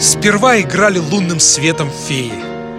Сперва 0.00 0.58
играли 0.62 0.98
лунным 0.98 1.38
светом 1.38 1.90
феи. 1.90 2.32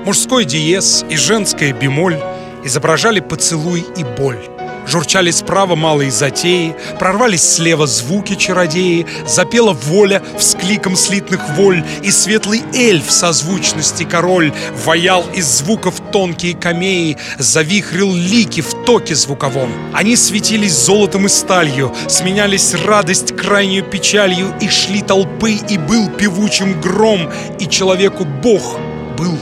Мужской 0.06 0.44
диез 0.44 1.06
и 1.08 1.18
женская 1.18 1.72
бемоль 1.72 2.20
изображали 2.64 3.20
поцелуй 3.20 3.86
и 3.96 4.04
боль. 4.04 4.40
Журчали 4.88 5.30
справа 5.30 5.76
малые 5.76 6.10
затеи, 6.10 6.76
прорвались 6.98 7.48
слева 7.48 7.86
звуки 7.86 8.34
чародеи, 8.34 9.06
запела 9.28 9.74
воля 9.74 10.24
вскликом 10.38 10.96
слитных 10.96 11.42
воль, 11.56 11.84
и 12.02 12.10
светлый 12.10 12.64
эльф 12.74 13.12
созвучности 13.12 14.04
король 14.04 14.52
ваял 14.84 15.24
из 15.36 15.46
звуков 15.46 16.02
тонкие 16.12 16.56
камеи, 16.56 17.18
завихрил 17.38 18.14
лики 18.16 18.62
в 18.62 18.81
токе 18.92 19.16
звуковом. 19.16 19.72
Они 19.94 20.18
светились 20.18 20.74
золотом 20.74 21.26
и 21.26 21.30
сталью, 21.30 21.96
сменялись 22.10 22.74
радость 22.74 23.34
крайнюю 23.38 23.86
печалью, 23.86 24.54
и 24.60 24.68
шли 24.68 25.02
толпы, 25.02 25.54
и 25.54 25.78
был 25.78 26.10
певучим 26.10 26.82
гром, 26.82 27.32
и 27.58 27.70
человеку 27.70 28.26
Бог 28.26 28.78
был 29.18 29.38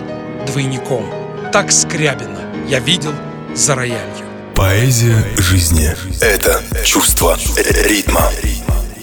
двойником. 0.46 1.04
Так 1.52 1.72
Скрябина 1.72 2.42
я 2.68 2.80
видел 2.80 3.14
за 3.56 3.74
роялью. 3.74 4.28
Поэзия 4.54 5.26
жизни– 5.38 5.90
это 6.22 6.62
чувство 6.86 7.36
ритма. 7.58 8.30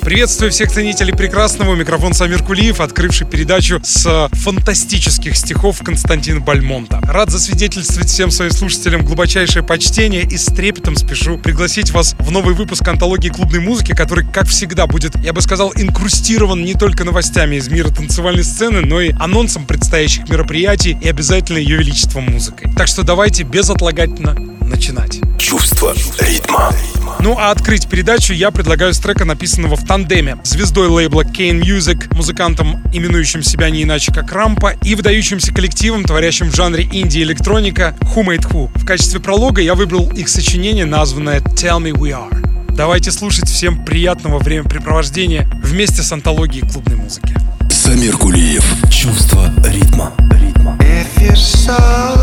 Приветствую 0.07 0.53
всех 0.53 0.71
ценителей 0.71 1.13
прекрасного. 1.13 1.75
Микрофон 1.75 2.15
Самир 2.15 2.41
Кулиев, 2.41 2.79
открывший 2.79 3.27
передачу 3.27 3.81
с 3.83 4.29
фантастических 4.35 5.37
стихов 5.37 5.83
Константина 5.83 6.39
Бальмонта. 6.39 7.01
Рад 7.03 7.31
засвидетельствовать 7.31 8.09
всем 8.09 8.31
своим 8.31 8.53
слушателям 8.53 9.05
глубочайшее 9.05 9.65
почтение 9.65 10.23
и 10.23 10.37
с 10.37 10.45
трепетом 10.45 10.95
спешу 10.95 11.39
пригласить 11.39 11.91
вас 11.91 12.15
в 12.21 12.31
новый 12.31 12.55
выпуск 12.55 12.87
антологии 12.87 13.31
клубной 13.31 13.59
музыки, 13.59 13.97
который, 13.97 14.25
как 14.25 14.47
всегда, 14.47 14.87
будет, 14.87 15.17
я 15.17 15.33
бы 15.33 15.43
сказал, 15.43 15.73
инкрустирован 15.75 16.65
не 16.65 16.75
только 16.75 17.03
новостями 17.03 17.57
из 17.57 17.67
мира 17.67 17.89
танцевальной 17.89 18.45
сцены, 18.45 18.83
но 18.83 19.01
и 19.01 19.11
анонсом 19.19 19.67
предстоящих 19.67 20.29
мероприятий 20.29 20.97
и 21.03 21.09
обязательно 21.09 21.59
ее 21.59 21.79
величеством 21.79 22.27
музыкой. 22.27 22.71
Так 22.77 22.87
что 22.87 23.03
давайте 23.03 23.43
безотлагательно 23.43 24.35
начинать. 24.61 25.19
Чувство 25.37 25.97
ритма. 26.21 26.73
Ну 27.21 27.37
а 27.39 27.51
открыть 27.51 27.89
передачу 27.89 28.33
я 28.33 28.51
предлагаю 28.51 28.93
с 28.95 28.99
трека, 28.99 29.25
написанного 29.25 29.77
в 29.77 29.85
тандеме. 29.85 30.37
Звездой 30.45 30.89
лейбла 30.89 31.23
Kane 31.23 31.61
Music, 31.61 32.15
музыкантом, 32.15 32.83
именующим 32.93 33.43
себя 33.43 33.71
не 33.71 33.83
иначе 33.83 34.13
как 34.13 34.33
Рампа, 34.33 34.75
и 34.83 34.95
выдающимся 34.95 35.53
коллективом, 35.53 36.05
творящим 36.05 36.51
в 36.51 36.55
жанре 36.55 36.85
инди-электроника 36.85 37.97
Who 38.15 38.27
Made 38.27 38.51
Who. 38.51 38.71
В 38.75 38.85
качестве 38.85 39.21
пролога 39.21 39.61
я 39.61 39.75
выбрал 39.75 40.11
их 40.11 40.29
сочинение, 40.29 40.85
названное 40.85 41.41
Tell 41.41 41.81
Me 41.81 41.93
We 41.93 42.11
Are. 42.11 42.75
Давайте 42.77 43.11
слушать 43.11 43.49
всем 43.49 43.85
приятного 43.85 44.39
времяпрепровождения 44.39 45.49
вместе 45.63 46.03
с 46.03 46.13
антологией 46.13 46.69
клубной 46.69 46.97
музыки. 46.97 47.35
Самир 47.71 48.19
Кулиев. 48.19 48.65
Чувство 48.91 49.51
ритма. 49.65 50.13
ритма. 50.33 50.77
If 50.81 51.23
you 51.23 51.35
saw 51.35 52.15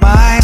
my 0.00 0.40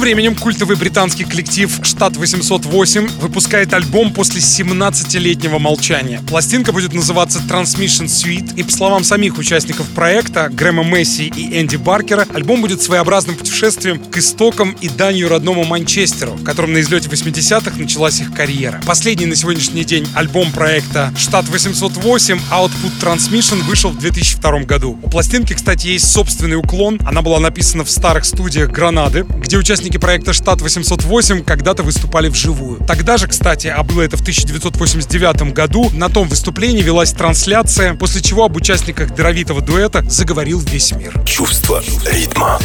временем 0.00 0.34
культовый 0.34 0.76
британский 0.76 1.24
коллектив 1.24 1.70
«Штат 1.82 2.14
808» 2.14 3.20
выпускает 3.20 3.74
альбом 3.74 4.12
после 4.12 4.40
17-летнего 4.40 5.58
молчания. 5.58 6.22
Пластинка 6.26 6.72
будет 6.72 6.94
называться 6.94 7.38
Transmission 7.40 8.06
Suite, 8.06 8.54
и 8.56 8.62
по 8.62 8.72
словам 8.72 9.04
самих 9.04 9.36
участников 9.38 9.86
проекта, 9.90 10.48
Грэма 10.48 10.82
Месси 10.82 11.26
и 11.36 11.60
Энди 11.60 11.76
Баркера, 11.76 12.26
альбом 12.32 12.62
будет 12.62 12.80
своеобразным 12.80 13.36
путешествием 13.36 13.98
к 13.98 14.16
истокам 14.16 14.74
и 14.80 14.88
данью 14.88 15.28
родному 15.28 15.64
Манчестеру, 15.64 16.32
в 16.32 16.44
котором 16.44 16.72
на 16.72 16.80
излете 16.80 17.08
80-х 17.08 17.76
началась 17.76 18.20
их 18.20 18.32
карьера. 18.32 18.80
Последний 18.86 19.26
на 19.26 19.36
сегодняшний 19.36 19.84
день 19.84 20.08
альбом 20.14 20.50
проекта 20.50 21.12
«Штат 21.16 21.44
808» 21.44 22.40
Output 22.50 22.92
Transmission 23.02 23.62
вышел 23.64 23.90
в 23.90 23.98
2002 23.98 24.60
году. 24.60 24.98
У 25.02 25.10
пластинки, 25.10 25.52
кстати, 25.52 25.88
есть 25.88 26.10
собственный 26.10 26.56
уклон. 26.56 26.98
Она 27.06 27.20
была 27.20 27.38
написана 27.38 27.84
в 27.84 27.90
старых 27.90 28.24
студиях 28.24 28.70
Гранады, 28.70 29.26
где 29.28 29.58
участники 29.58 29.89
проекта 29.98 30.32
«Штат 30.32 30.60
808» 30.60 31.44
когда-то 31.44 31.82
выступали 31.82 32.28
вживую. 32.28 32.78
Тогда 32.86 33.16
же, 33.16 33.26
кстати, 33.26 33.66
а 33.66 33.82
было 33.82 34.02
это 34.02 34.16
в 34.16 34.20
1989 34.20 35.52
году, 35.52 35.90
на 35.92 36.08
том 36.08 36.28
выступлении 36.28 36.82
велась 36.82 37.12
трансляция, 37.12 37.94
после 37.94 38.22
чего 38.22 38.44
об 38.44 38.56
участниках 38.56 39.14
даровитого 39.14 39.60
дуэта 39.60 40.04
заговорил 40.08 40.60
весь 40.60 40.92
мир. 40.92 41.12
Чувство 41.24 41.82
ритма. 42.10 42.58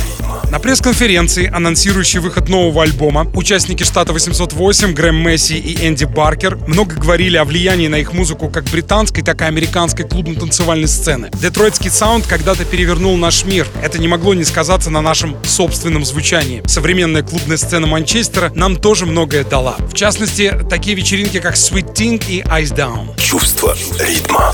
На 0.51 0.59
пресс-конференции, 0.59 1.51
анонсирующей 1.51 2.19
выход 2.19 2.49
нового 2.49 2.83
альбома, 2.83 3.27
участники 3.33 3.83
штата 3.83 4.13
808, 4.13 4.93
Грэм 4.93 5.15
Месси 5.15 5.57
и 5.57 5.87
Энди 5.87 6.05
Баркер, 6.05 6.57
много 6.67 6.95
говорили 6.95 7.35
о 7.37 7.45
влиянии 7.45 7.87
на 7.87 7.95
их 7.95 8.13
музыку 8.13 8.49
как 8.49 8.63
британской, 8.65 9.23
так 9.23 9.41
и 9.41 9.45
американской 9.45 10.07
клубно-танцевальной 10.07 10.87
сцены. 10.87 11.29
Детройтский 11.33 11.89
саунд 11.89 12.25
когда-то 12.27 12.63
перевернул 12.63 13.17
наш 13.17 13.43
мир. 13.43 13.67
Это 13.81 13.97
не 13.97 14.07
могло 14.07 14.33
не 14.33 14.43
сказаться 14.43 14.89
на 14.89 15.01
нашем 15.01 15.35
собственном 15.43 16.05
звучании. 16.05 16.61
Современная 17.15 17.31
клубная 17.31 17.57
сцена 17.57 17.87
Манчестера 17.87 18.51
нам 18.55 18.75
тоже 18.75 19.05
многое 19.05 19.45
дала. 19.45 19.77
В 19.79 19.93
частности, 19.93 20.53
такие 20.69 20.97
вечеринки, 20.97 21.39
как 21.39 21.55
Sweet 21.55 21.93
Thing 21.93 22.21
и 22.27 22.41
Ice 22.41 22.75
Down. 22.75 23.17
Чувство 23.17 23.73
ритма. 23.99 24.53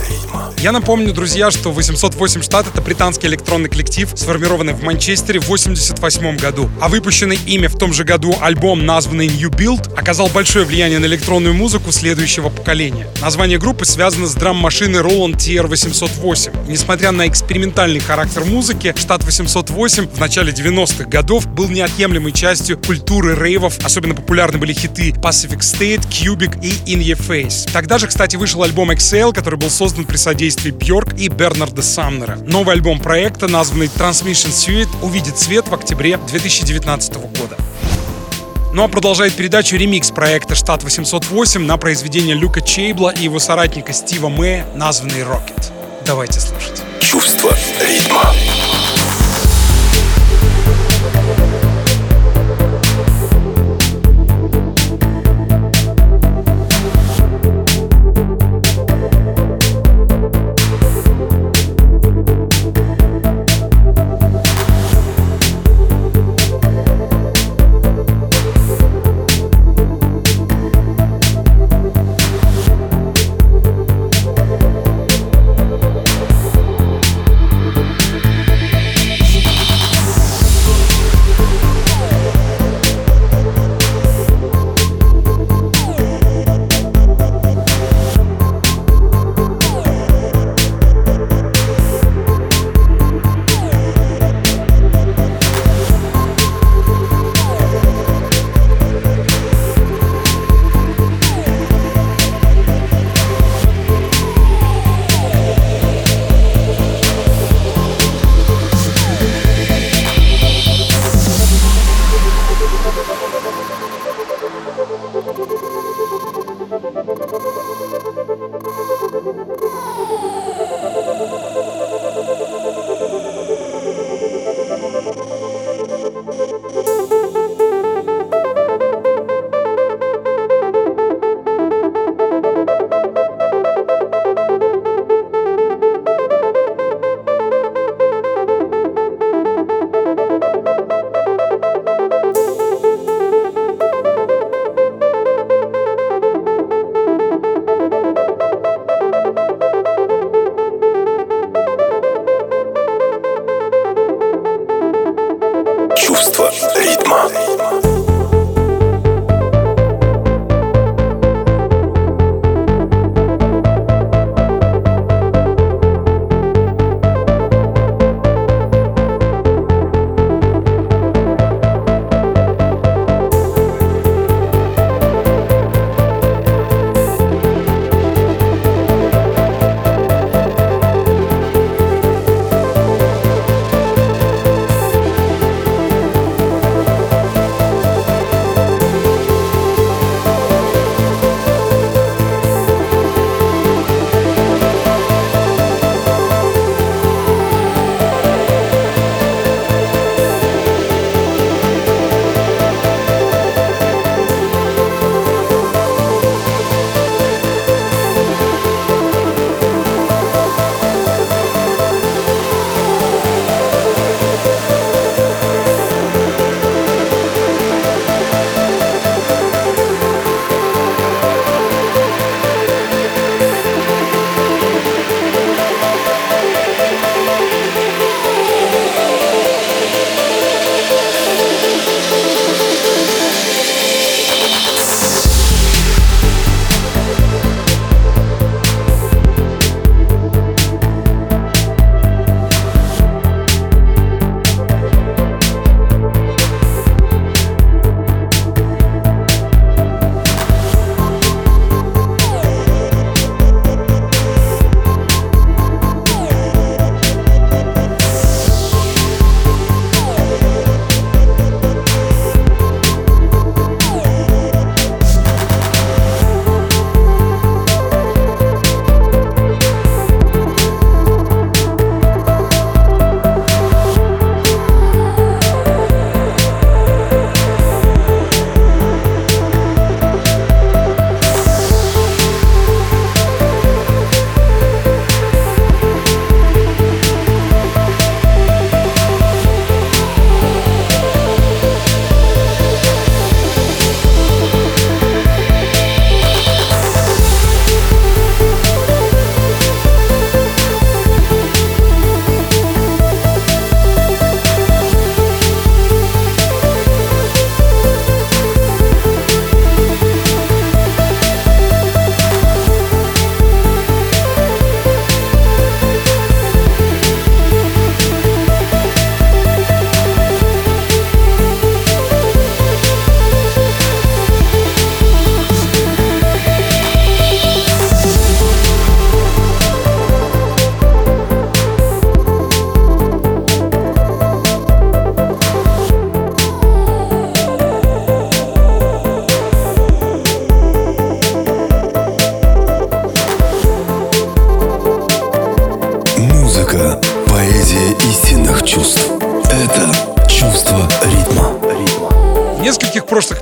Я 0.62 0.72
напомню, 0.72 1.12
друзья, 1.12 1.50
что 1.50 1.72
808 1.72 2.44
штат— 2.44 2.68
это 2.72 2.84
британский 2.84 3.26
электронный 3.26 3.68
коллектив, 3.68 4.08
сформированный 4.14 4.74
в 4.74 4.84
Манчестере 4.84 5.40
в 5.40 5.46
1988 5.46 6.38
году. 6.38 6.70
А 6.80 6.88
выпущенный 6.88 7.40
ими 7.48 7.66
в 7.66 7.76
том 7.80 7.94
же 7.94 8.04
году 8.04 8.36
альбом, 8.40 8.86
названный 8.86 9.28
New 9.28 9.50
Build, 9.50 9.92
оказал 9.98 10.28
большое 10.28 10.64
влияние 10.64 11.00
на 11.00 11.08
электронную 11.08 11.56
музыку 11.56 11.92
следующего 11.92 12.50
поколения. 12.50 13.08
Название 13.22 13.58
группы 13.58 13.86
связано 13.86 14.28
с 14.28 14.36
драм-машиной 14.36 15.00
Roland 15.00 15.38
TR-808. 15.38 16.70
несмотря 16.70 17.12
на 17.12 17.28
экспериментальный 17.28 18.00
характер 18.00 18.46
музыки, 18.46 18.94
штат 18.96 19.24
808 19.24 20.10
в 20.10 20.20
начале 20.20 20.52
90-х 20.52 21.06
годов 21.06 21.48
был 21.48 21.70
неотъемлемой 21.70 22.34
частью 22.34 22.51
культуры 22.86 23.36
рейвов. 23.36 23.80
Особенно 23.84 24.14
популярны 24.14 24.58
были 24.58 24.74
хиты 24.74 25.12
Pacific 25.12 25.60
State, 25.60 26.08
Cubic 26.10 26.60
и 26.62 26.94
In 26.94 27.02
Your 27.02 27.20
Face. 27.20 27.70
Тогда 27.72 27.98
же, 27.98 28.08
кстати, 28.08 28.36
вышел 28.36 28.64
альбом 28.64 28.92
XL, 28.92 29.34
который 29.34 29.58
был 29.58 29.70
создан 29.70 30.06
при 30.06 30.18
содействии 30.18 30.72
Бьорк 30.72 31.14
и 31.18 31.28
Бернарда 31.30 31.82
Самнера. 31.82 32.38
Новый 32.46 32.76
альбом 32.76 33.00
проекта, 33.00 33.48
названный 33.48 33.88
Transmission 33.88 34.52
Suite, 34.52 34.90
увидит 35.02 35.38
свет 35.40 35.68
в 35.68 35.74
октябре 35.74 36.18
2019 36.18 37.14
года. 37.16 37.58
Ну 38.74 38.84
а 38.84 38.88
продолжает 38.88 39.34
передачу 39.34 39.76
ремикс 39.76 40.12
проекта 40.12 40.56
«Штат 40.56 40.84
808» 40.84 41.60
на 41.60 41.78
произведение 41.78 42.36
Люка 42.36 42.62
Чейбла 42.62 43.10
и 43.10 43.24
его 43.24 43.40
соратника 43.40 43.92
Стива 43.92 44.30
Мэя, 44.30 44.66
названный 44.76 45.24
«Рокет». 45.24 45.72
Давайте 46.06 46.40
слушать. 46.40 46.82
Чувство 47.00 47.52
ритма. 47.82 48.34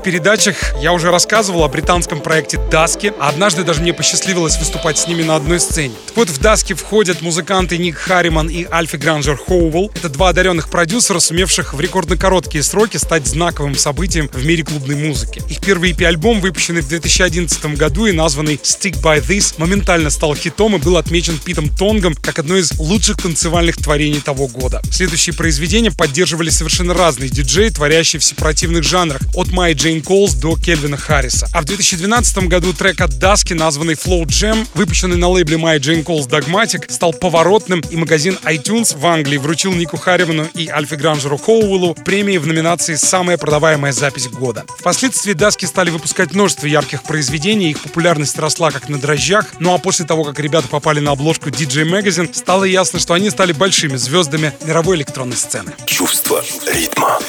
Передачах 0.10 0.74
я 0.82 0.92
уже 0.92 1.12
рассказывал 1.12 1.64
о 1.64 1.68
британском 1.68 2.20
проекте 2.20 2.58
Даски, 2.72 3.14
однажды 3.20 3.64
даже 3.64 3.82
мне 3.82 3.94
посчастливилось 3.94 4.58
выступать 4.58 4.98
с 4.98 5.08
ними 5.08 5.22
на 5.22 5.36
одной 5.36 5.60
сцене. 5.60 5.94
Так 6.08 6.18
вот, 6.18 6.30
в 6.30 6.40
Даске 6.40 6.74
входят 6.74 7.22
музыканты 7.22 7.78
Ник 7.78 7.96
Харриман 7.96 8.50
и 8.50 8.66
Альфи 8.72 8.96
Гранджер 8.96 9.38
Хоуэлл. 9.38 9.92
Это 9.94 10.10
два 10.10 10.30
одаренных 10.30 10.72
продюсера, 10.72 11.20
сумевших 11.20 11.76
в 11.76 11.80
рекордно 11.80 12.18
короткие 12.18 12.64
сроки 12.64 12.98
стать 12.98 13.28
знаковым 13.28 13.76
событием 13.76 14.30
в 14.34 14.44
мире 14.44 14.64
клубной 14.64 14.96
музыки. 14.96 15.44
Их 15.48 15.62
первый 15.62 15.92
EP-альбом, 15.92 16.42
выпущенный 16.42 16.82
в 16.82 16.88
2011 16.88 17.78
году 17.78 18.08
и 18.08 18.12
названный 18.12 18.56
Stick 18.56 19.00
By 19.04 19.24
This, 19.24 19.54
моментально 19.58 20.10
стал 20.10 20.34
хитом 20.34 20.76
и 20.76 20.80
был 20.80 20.98
отмечен 20.98 21.38
Питом 21.38 21.70
Тонгом 21.70 22.16
как 22.16 22.40
одно 22.40 22.58
из 22.58 22.72
лучших 22.80 23.22
танцевальных 23.22 23.78
творений 23.78 24.22
того 24.22 24.48
года. 24.48 24.82
Следующие 24.90 25.36
произведения 25.36 25.92
поддерживали 25.92 26.50
совершенно 26.50 26.96
разные 26.96 27.30
диджеи, 27.30 27.70
творящие 27.70 28.20
в 28.20 28.24
сепаративных 28.24 28.84
жанрах, 28.84 29.22
от 29.36 29.52
Май 29.52 29.74
Джейн 29.74 29.99
Колс 30.02 30.34
до 30.34 30.56
Кельвина 30.56 30.98
Харриса. 30.98 31.48
А 31.54 31.62
в 31.62 31.66
2012 31.66 32.48
году 32.48 32.74
трек 32.74 33.02
от 33.02 33.18
Даски, 33.20 33.54
названный 33.54 33.96
Flow 33.96 34.26
Jam, 34.26 34.68
выпущенный 34.74 35.18
на 35.18 35.28
лейбле 35.28 35.58
My 35.58 35.80
Jane 35.80 36.04
Cole's 36.04 36.28
Dogmatic, 36.28 36.92
стал 36.92 37.14
поворотным, 37.14 37.82
и 37.90 37.96
магазин 37.96 38.38
iTunes 38.44 38.98
в 38.98 39.06
Англии 39.06 39.38
вручил 39.38 39.74
Нику 39.74 39.98
Харриману 39.98 40.48
и 40.56 40.68
Альфи 40.68 40.96
Гранжеру 40.96 41.38
Хоуэллу 41.38 41.96
премии 41.96 42.38
в 42.38 42.48
номинации 42.48 42.96
«Самая 42.96 43.38
продаваемая 43.38 43.92
запись 43.92 44.28
года». 44.28 44.66
Впоследствии 44.80 45.34
Даски 45.34 45.66
стали 45.66 45.90
выпускать 45.90 46.34
множество 46.34 46.66
ярких 46.66 47.04
произведений, 47.04 47.72
их 47.72 47.80
популярность 47.80 48.38
росла 48.38 48.72
как 48.72 48.90
на 48.90 49.00
дрожжах, 49.00 49.46
ну 49.60 49.74
а 49.74 49.78
после 49.78 50.06
того, 50.06 50.24
как 50.24 50.40
ребята 50.40 50.68
попали 50.68 51.00
на 51.00 51.12
обложку 51.12 51.50
DJ 51.50 51.90
Magazine, 51.90 52.34
стало 52.34 52.64
ясно, 52.64 53.00
что 53.00 53.14
они 53.14 53.30
стали 53.30 53.54
большими 53.54 53.98
звездами 53.98 54.54
мировой 54.64 54.98
электронной 54.98 55.38
сцены. 55.38 55.74
Чувство 55.86 56.44
ритма. 56.72 57.20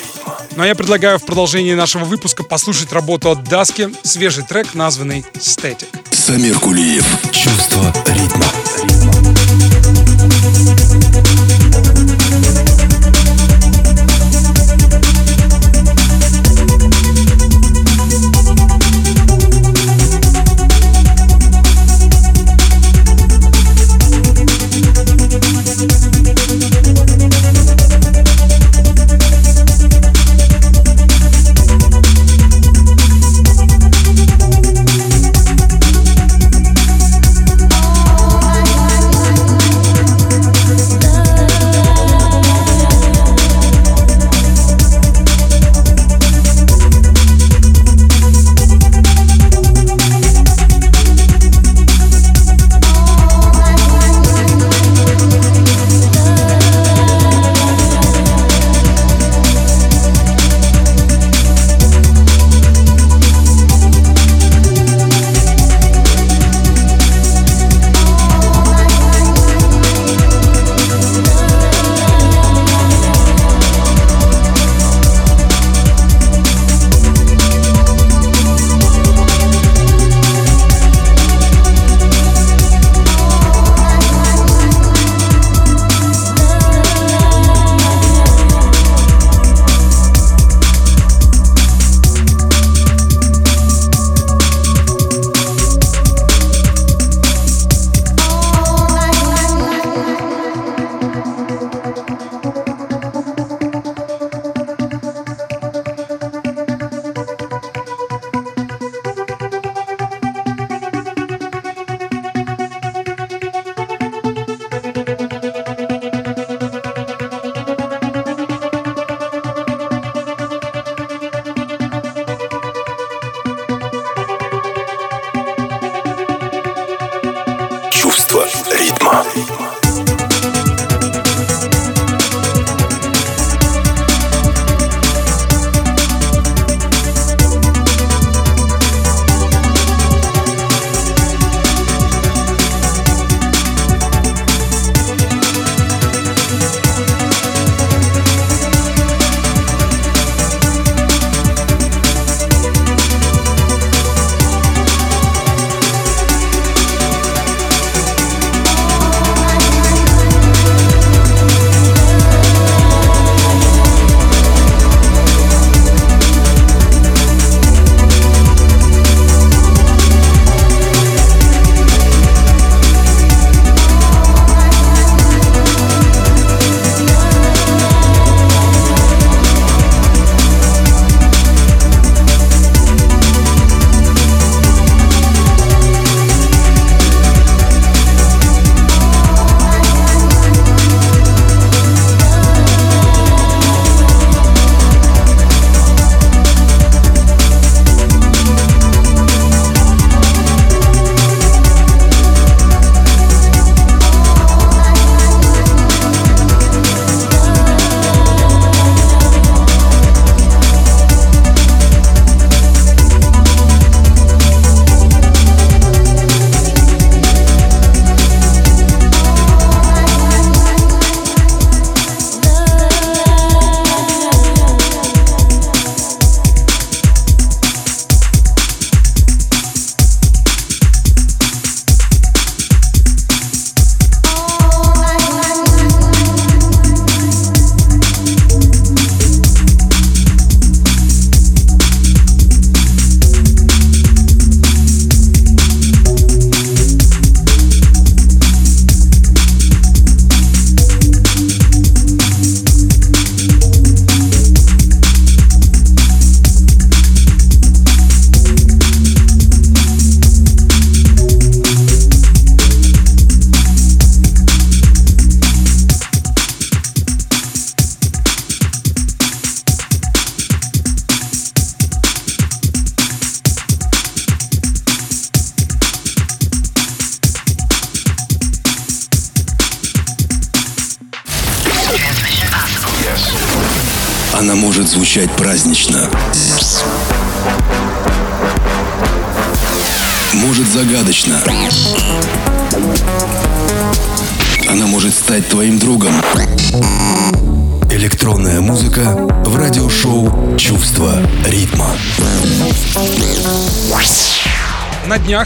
Ну 0.57 0.63
а 0.63 0.67
я 0.67 0.75
предлагаю 0.75 1.19
в 1.19 1.25
продолжении 1.25 1.75
нашего 1.75 2.05
выпуска 2.05 2.43
послушать 2.43 2.93
работу 2.93 3.31
от 3.31 3.45
Даски, 3.45 3.89
свежий 4.03 4.45
трек, 4.45 4.75
названный 4.75 5.25
«Static». 5.35 5.87
Самир 6.11 6.59
Кулиев. 6.59 7.05
Чувство 7.33 7.93
ритма. 8.07 8.47
Она 9.03 9.20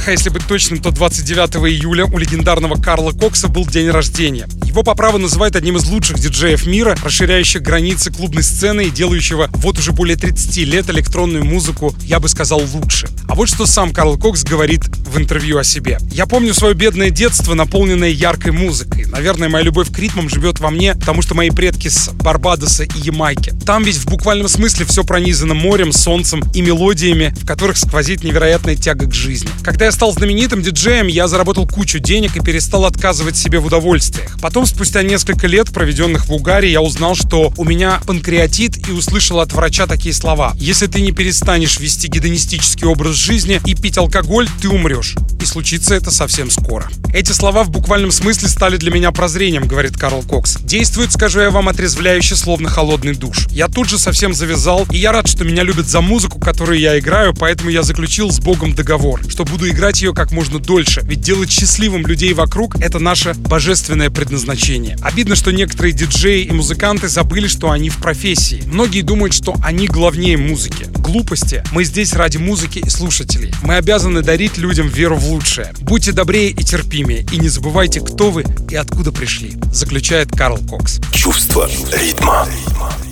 днях, 0.05 0.09
а 0.09 0.11
если 0.13 0.31
быть 0.31 0.47
точным, 0.47 0.81
то 0.81 0.91
29 0.91 1.57
июля 1.73 2.05
у 2.05 2.19
легендарного 2.19 2.81
Карла 2.81 3.13
Кокса 3.13 3.49
был 3.49 3.67
день 3.67 3.91
рождения. 3.91 4.47
Его 4.65 4.83
по 4.83 4.95
праву 4.95 5.19
называют 5.19 5.57
одним 5.57 5.77
из 5.77 5.85
лучших 5.87 6.19
диджеев 6.19 6.67
мира, 6.67 6.97
расширяющих 7.03 7.63
границы 7.63 8.13
клубной 8.13 8.43
сцены 8.43 8.85
и 8.87 8.91
делающего 8.91 9.49
вот 9.55 9.79
уже 9.79 9.93
более 9.93 10.17
30 10.17 10.57
лет 10.59 10.91
электронную 10.91 11.45
музыку, 11.45 11.95
я 12.03 12.21
бы 12.21 12.29
сказал, 12.29 12.61
лучше. 12.75 13.09
А 13.29 13.35
вот 13.35 13.49
что 13.49 13.67
сам 13.67 13.93
Карл 13.93 14.19
Кокс 14.19 14.45
говорит 14.45 14.85
в 14.85 15.19
интервью 15.19 15.59
о 15.59 15.65
себе. 15.65 15.99
«Я 16.11 16.27
помню 16.27 16.55
свое 16.55 16.75
бедное 16.75 17.11
детство, 17.11 17.55
наполненное 17.55 18.11
яркой 18.11 18.53
музыкой. 18.53 18.94
Наверное, 19.15 19.49
моя 19.49 19.65
любовь 19.65 19.93
к 19.93 19.99
ритмам 20.01 20.29
живет 20.29 20.59
во 20.59 20.71
мне, 20.71 20.97
потому 20.97 21.23
что 21.23 21.37
мои 21.37 21.51
предки 21.51 21.87
с 21.87 22.09
Барбадоса 22.09 22.83
и 22.83 22.99
Ямайки. 22.99 23.55
Там 23.65 23.85
ведь 23.85 23.95
в 23.95 24.07
буквальном 24.07 24.49
смысле 24.49 24.85
все 24.87 25.05
пронизано 25.05 25.55
морем, 25.55 25.93
солнцем 25.93 26.43
и 26.53 26.61
мелодиями, 26.63 27.33
в 27.41 27.47
которых 27.47 27.79
сквозит 27.79 28.25
невероятная 28.25 28.75
тяга 28.75 29.07
к 29.07 29.15
жизни. 29.15 29.49
Когда 29.63 29.85
я 29.85 29.93
стал 29.93 30.13
знаменитым 30.13 30.63
диджеем, 30.63 31.07
я 31.07 31.29
заработал 31.29 31.69
кучу 31.69 32.01
денег 32.01 32.37
и 32.37 32.41
перестал 32.41 32.87
отказывать 32.87 33.37
себе 33.37 33.61
в 33.61 33.67
удовольствиях. 33.67 34.37
Потом, 34.43 34.67
спустя 34.67 35.05
несколько 35.05 35.47
лет, 35.47 35.73
проведенных 35.73 36.27
в 36.27 36.33
Угаре, 36.33 36.73
я 36.73 36.83
узнал, 36.83 37.15
что 37.15 37.53
у 37.57 37.65
меня 37.65 38.01
панкреатит 38.05 38.89
и 38.89 38.91
услышал 38.91 39.39
от 39.39 39.53
врача 39.53 39.87
такие 39.87 40.13
слова. 40.13 40.55
Если 40.57 40.89
ты 40.89 41.01
не 41.01 41.13
перестанешь 41.13 41.79
вести 41.79 42.09
гедонистический 42.09 42.89
образ 42.89 43.15
жизни 43.15 43.61
и 43.65 43.77
пить 43.77 43.97
алкоголь, 43.97 44.49
ты 44.61 44.69
умрешь. 44.69 45.15
И 45.41 45.47
случится 45.47 45.95
это 45.95 46.11
совсем 46.11 46.51
скоро. 46.51 46.91
Эти 47.13 47.31
слова 47.31 47.63
в 47.63 47.71
буквальном 47.71 48.11
смысле 48.11 48.49
стали 48.49 48.77
для 48.77 48.91
меня 48.91 49.04
прозрением, 49.13 49.67
говорит 49.67 49.97
Карл 49.97 50.23
Кокс. 50.23 50.59
Действует, 50.61 51.13
скажу 51.13 51.41
я 51.41 51.51
вам, 51.51 51.69
отрезвляюще, 51.69 52.37
словно 52.37 52.69
холодный 52.69 53.15
душ. 53.15 53.47
Я 53.51 53.69
тут 53.69 53.89
же 53.89 53.99
совсем 53.99 54.35
завязал, 54.35 54.87
и 54.91 54.97
я 54.97 55.13
рад, 55.13 55.29
что 55.29 55.45
меня 55.45 55.63
любят 55.63 55.89
за 55.89 56.01
музыку, 56.01 56.39
которую 56.39 56.79
я 56.79 56.99
играю, 56.99 57.35
поэтому 57.35 57.71
я 57.71 57.83
заключил 57.83 58.31
с 58.31 58.41
Богом 58.41 58.75
договор, 58.75 59.21
что 59.29 59.45
буду 59.45 59.69
играть 59.69 60.03
ее 60.03 60.15
как 60.15 60.33
можно 60.33 60.59
дольше, 60.59 61.01
ведь 61.05 61.21
делать 61.21 61.51
счастливым 61.51 62.07
людей 62.07 62.33
вокруг— 62.35 62.77
это 62.81 62.99
наше 62.99 63.35
божественное 63.35 64.11
предназначение. 64.11 64.97
Обидно, 65.03 65.37
что 65.37 65.53
некоторые 65.53 65.93
диджеи 65.93 66.43
и 66.43 66.53
музыканты 66.53 67.09
забыли, 67.09 67.47
что 67.47 67.71
они 67.71 67.91
в 67.91 67.99
профессии. 67.99 68.63
Многие 68.67 69.03
думают, 69.03 69.35
что 69.35 69.55
они 69.63 69.87
главнее 69.87 70.37
музыки. 70.37 70.87
Глупости. 70.99 71.63
Мы 71.73 71.85
здесь 71.85 72.15
ради 72.15 72.39
музыки 72.39 72.79
и 72.79 72.89
слушателей. 72.89 73.53
Мы 73.63 73.77
обязаны 73.77 74.23
дарить 74.23 74.59
людям 74.59 74.89
веру 74.89 75.17
в 75.17 75.27
лучшее. 75.27 75.73
Будьте 75.81 76.13
добрее 76.13 76.51
и 76.51 76.63
терпимее, 76.63 77.27
и 77.33 77.39
не 77.39 77.49
забывайте, 77.49 78.01
кто 78.01 78.31
вы 78.31 78.45
и 78.71 78.75
откуда 78.75 78.94
пришли, 79.03 79.57
заключает 79.73 80.31
Карл 80.31 80.59
Кокс. 80.69 81.01
Чувство 81.13 81.69
ритма. 81.93 82.47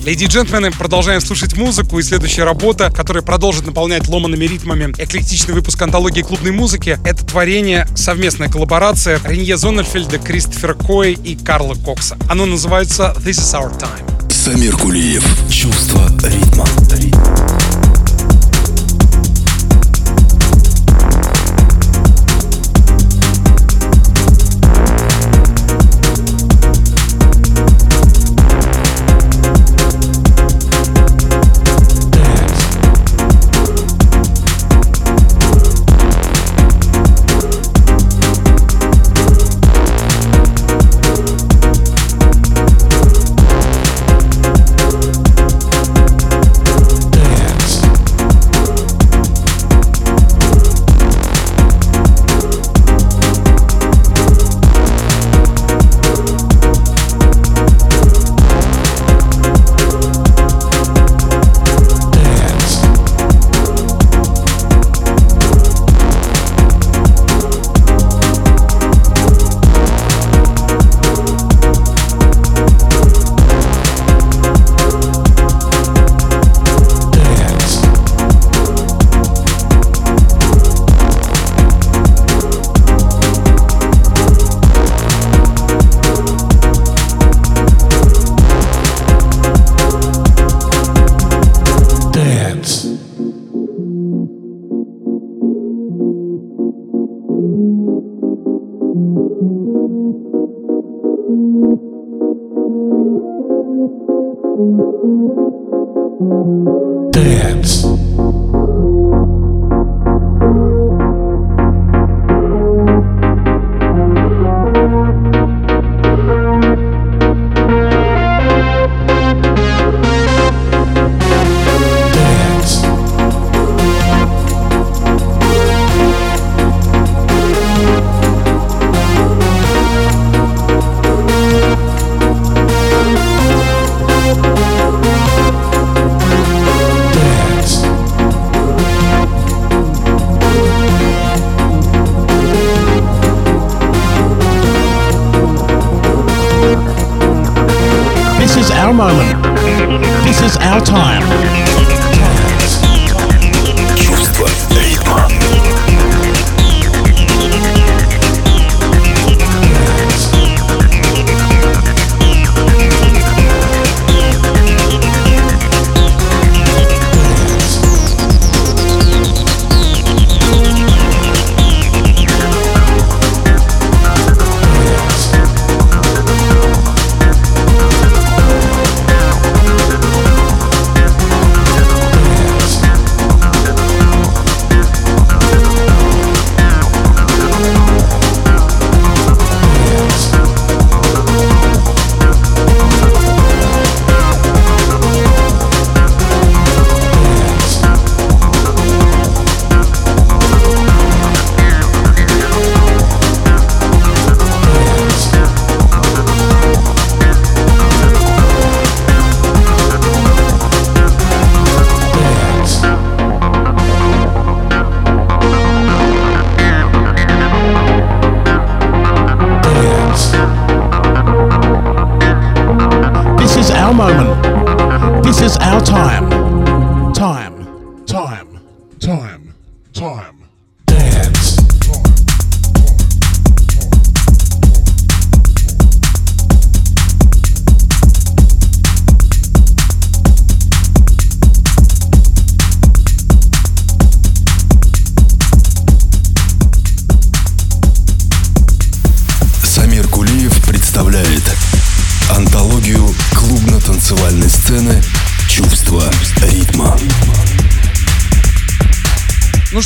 Леди 0.05 0.25
и 0.25 0.27
джентльмены, 0.27 0.71
продолжаем 0.73 1.21
слушать 1.21 1.57
музыку, 1.57 1.99
и 1.99 2.03
следующая 2.03 2.45
работа, 2.45 2.91
которая 2.91 3.23
продолжит 3.23 3.67
наполнять 3.67 4.09
ломаными 4.09 4.45
ритмами 4.45 4.93
эклектичный 4.99 5.55
выпуск 5.55 5.81
антологии 5.81 6.23
клубной 6.23 6.53
музыки, 6.53 6.99
это 7.05 7.25
творение, 7.25 7.87
совместная 7.95 8.49
коллаборация 8.49 9.21
Ренье 9.25 9.57
Зоннельфельда, 9.57 10.19
Кристофера 10.19 10.75
Кой 10.75 11.13
и 11.13 11.37
Карла 11.37 11.75
Кокса. 11.75 12.17
Оно 12.29 12.47
называется 12.47 13.15
«This 13.19 13.39
is 13.39 13.55
our 13.55 13.73
time». 13.79 14.31
Самир 14.33 14.77
Кулиев. 14.77 15.25
Чувство 15.51 16.09
ритма. 16.25 16.67
ритма. 16.97 17.52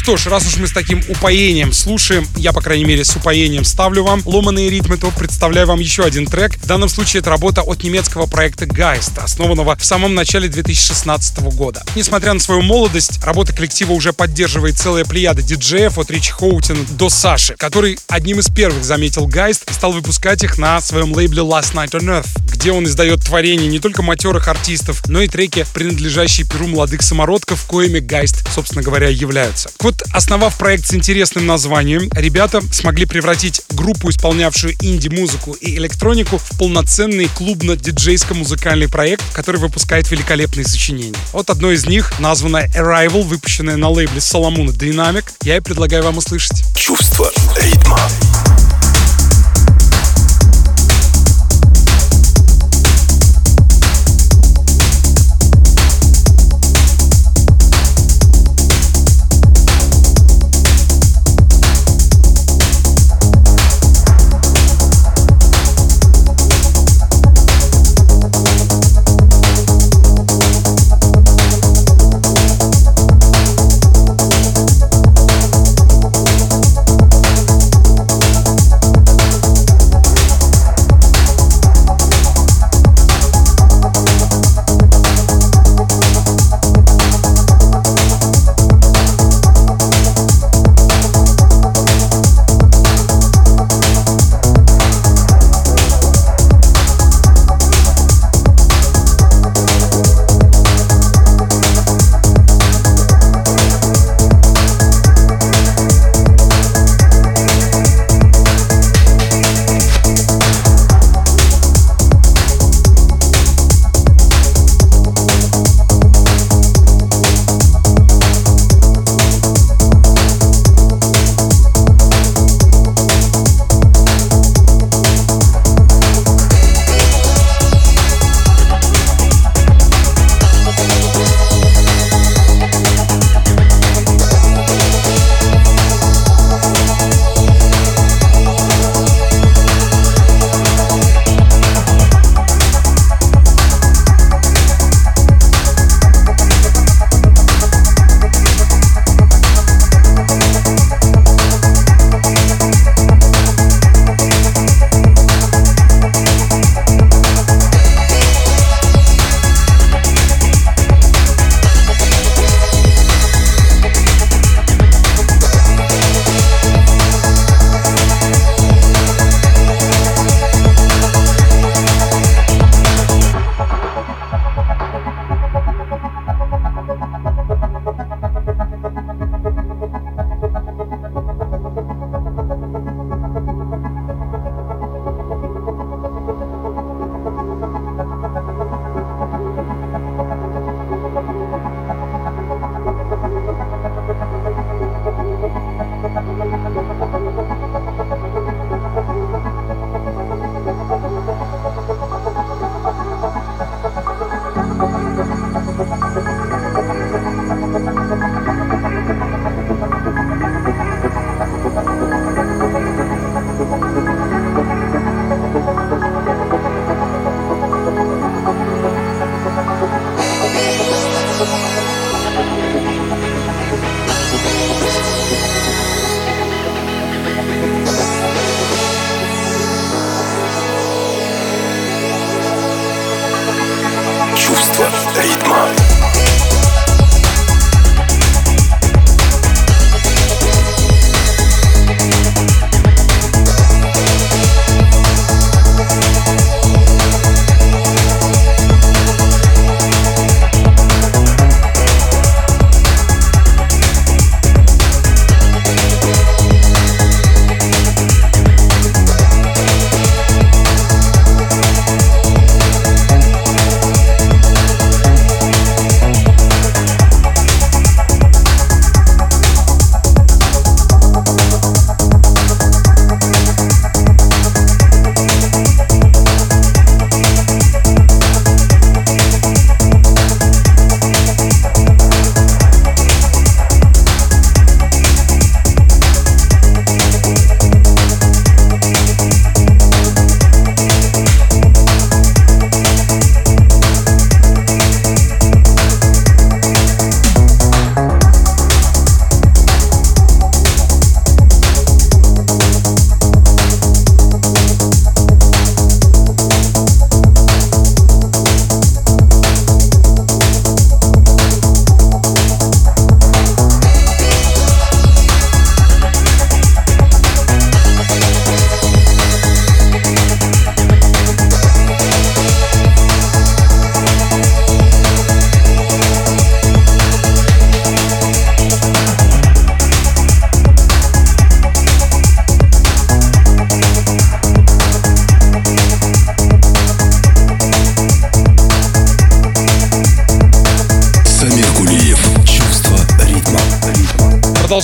Что 0.06 0.16
ж, 0.16 0.26
раз 0.26 0.46
уж 0.46 0.58
мы 0.58 0.68
с 0.68 0.72
таким 0.72 1.02
упоением 1.08 1.72
слушаем, 1.72 2.28
я, 2.36 2.52
по 2.52 2.60
крайней 2.60 2.84
мере, 2.84 3.04
с 3.04 3.16
упоением 3.16 3.64
ставлю 3.64 4.04
вам 4.04 4.22
ломаные 4.24 4.70
ритмы, 4.70 4.98
то 4.98 5.10
представляю 5.10 5.66
вам 5.66 5.80
еще 5.80 6.04
один 6.04 6.26
трек. 6.26 6.54
В 6.58 6.66
данном 6.68 6.88
случае 6.88 7.22
это 7.22 7.30
работа 7.30 7.62
от 7.62 7.82
немецкого 7.82 8.26
проекта 8.26 8.66
Geist, 8.66 9.18
основанного 9.18 9.74
в 9.74 9.84
самом 9.84 10.14
начале 10.14 10.48
2016 10.48 11.40
года. 11.56 11.82
Несмотря 11.96 12.34
на 12.34 12.38
свою 12.38 12.62
молодость, 12.62 13.18
работа 13.24 13.52
коллектива 13.52 13.94
уже 13.94 14.12
поддерживает 14.12 14.78
целая 14.78 15.04
плеяда 15.04 15.42
диджеев 15.42 15.98
от 15.98 16.08
Ричи 16.08 16.30
Хоутина 16.30 16.84
до 16.90 17.08
Саши, 17.08 17.56
который 17.58 17.98
одним 18.06 18.38
из 18.38 18.46
первых 18.46 18.84
заметил 18.84 19.28
Geist 19.28 19.68
и 19.68 19.72
стал 19.72 19.90
выпускать 19.90 20.44
их 20.44 20.56
на 20.56 20.80
своем 20.80 21.12
лейбле 21.14 21.42
Last 21.42 21.74
Night 21.74 21.98
on 22.00 22.22
Earth, 22.22 22.28
где 22.48 22.70
он 22.70 22.84
издает 22.84 23.24
творения 23.24 23.66
не 23.66 23.80
только 23.80 24.02
матерых 24.02 24.46
артистов, 24.46 25.02
но 25.08 25.20
и 25.20 25.26
треки, 25.26 25.66
принадлежащие 25.74 26.46
перу 26.46 26.68
молодых 26.68 27.02
самородков, 27.02 27.64
коими 27.66 27.98
Geist, 27.98 28.48
собственно 28.54 28.82
говоря, 28.82 29.08
являются. 29.08 29.68
Вот, 29.80 29.95
основав 30.12 30.56
проект 30.58 30.86
с 30.86 30.94
интересным 30.94 31.46
названием, 31.46 32.08
ребята 32.12 32.62
смогли 32.72 33.06
превратить 33.06 33.62
группу, 33.70 34.10
исполнявшую 34.10 34.74
инди-музыку 34.80 35.52
и 35.52 35.76
электронику, 35.76 36.38
в 36.38 36.58
полноценный 36.58 37.28
клубно-диджейско-музыкальный 37.36 38.88
проект, 38.88 39.24
который 39.32 39.60
выпускает 39.60 40.10
великолепные 40.10 40.66
сочинения. 40.66 41.16
Вот 41.32 41.50
одно 41.50 41.70
из 41.70 41.86
них, 41.86 42.18
названное 42.18 42.70
Arrival, 42.76 43.22
выпущенное 43.22 43.76
на 43.76 43.88
лейбле 43.88 44.18
Solomon 44.18 44.66
Dynamic, 44.66 45.24
я 45.42 45.56
и 45.56 45.60
предлагаю 45.60 46.04
вам 46.04 46.18
услышать. 46.18 46.62
Чувство 46.74 47.30
ритма. 47.56 47.98